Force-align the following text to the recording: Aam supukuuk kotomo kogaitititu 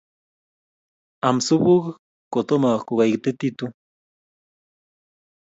Aam 1.25 1.37
supukuuk 1.47 1.85
kotomo 2.33 2.69
kogaitititu 2.87 3.65